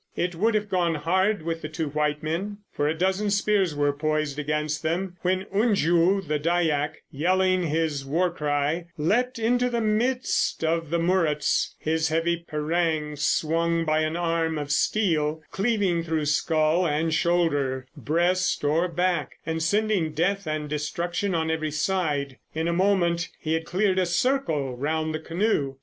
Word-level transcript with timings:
It 0.15 0.33
would 0.33 0.55
have 0.55 0.67
gone 0.67 0.95
hard 0.95 1.43
with 1.43 1.61
the 1.61 1.69
two 1.69 1.89
white 1.89 2.23
men, 2.23 2.57
for 2.71 2.87
a 2.87 2.93
dozen 2.97 3.29
spears 3.29 3.75
were 3.75 3.93
poised 3.93 4.39
against 4.39 4.81
them, 4.81 5.15
when 5.21 5.45
Unju, 5.53 6.27
the 6.27 6.39
Dyack, 6.39 7.03
yelling 7.11 7.61
his 7.67 8.03
war 8.03 8.31
cry, 8.31 8.87
leapt 8.97 9.37
into 9.37 9.69
the 9.69 9.79
midst 9.79 10.63
of 10.63 10.89
the 10.89 10.97
Muruts, 10.97 11.75
his 11.77 12.09
heavy 12.09 12.37
parang 12.37 13.15
swung 13.15 13.85
by 13.85 13.99
an 13.99 14.15
arm 14.17 14.57
of 14.57 14.71
steel, 14.71 15.43
cleaving 15.51 16.01
through 16.03 16.25
skull 16.25 16.87
and 16.87 17.13
shoulder, 17.13 17.85
breast 17.95 18.63
or 18.63 18.87
back, 18.87 19.33
and 19.45 19.61
sending 19.61 20.13
death 20.13 20.47
and 20.47 20.67
destruction 20.67 21.35
on 21.35 21.51
every 21.51 21.69
side. 21.69 22.39
In 22.55 22.67
a 22.67 22.73
moment 22.73 23.29
he 23.39 23.53
had 23.53 23.65
cleared 23.65 23.99
a 23.99 24.07
circle 24.07 24.75
round 24.75 25.13
the 25.13 25.19
canoe. 25.19 25.75